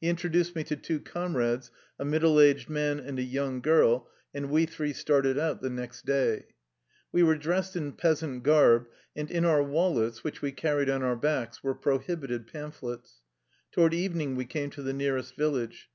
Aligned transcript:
He 0.00 0.06
introduced 0.08 0.54
me 0.54 0.62
to 0.62 0.76
two 0.76 1.00
comrades, 1.00 1.72
a 1.98 2.04
middle 2.04 2.38
aged 2.40 2.70
man 2.70 3.00
and 3.00 3.18
a 3.18 3.24
young 3.24 3.60
girl, 3.60 4.08
and 4.32 4.50
we 4.50 4.66
three 4.66 4.92
started 4.92 5.36
out 5.36 5.60
the 5.60 5.68
next 5.68 6.06
day. 6.06 6.44
We 7.10 7.24
were 7.24 7.34
dressed 7.34 7.74
in 7.74 7.94
peasant 7.94 8.44
garb, 8.44 8.86
and 9.16 9.28
in 9.28 9.44
our 9.44 9.64
wallets, 9.64 10.22
which 10.22 10.40
we 10.42 10.52
carried 10.52 10.88
on 10.88 11.02
our 11.02 11.16
backs, 11.16 11.60
were 11.60 11.74
prohibited 11.74 12.46
pamphlets. 12.46 13.20
Toward 13.72 13.94
evening 13.94 14.36
we 14.36 14.44
came 14.44 14.70
to 14.70 14.80
the 14.82 14.92
nearest 14.92 15.34
village. 15.34 15.90